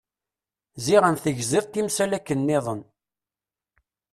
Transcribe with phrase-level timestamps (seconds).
[0.85, 2.81] Ziɣen tegziḍ timsal akken-nniḍen.